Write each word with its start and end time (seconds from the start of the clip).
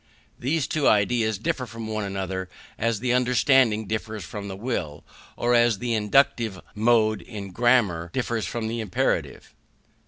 These 0.39 0.65
two 0.65 0.87
ideas 0.89 1.37
differ 1.37 1.67
from 1.67 1.85
one 1.85 2.03
another 2.03 2.49
as 2.75 3.01
the 3.01 3.13
understanding 3.13 3.85
differs 3.85 4.23
from 4.23 4.47
the 4.47 4.55
will, 4.55 5.03
or 5.37 5.53
as 5.53 5.77
the 5.77 5.93
indicative 5.93 6.59
mood 6.73 7.21
in 7.21 7.51
grammar 7.51 8.09
differs 8.11 8.47
from 8.47 8.67
the 8.67 8.79
imperative. 8.79 9.53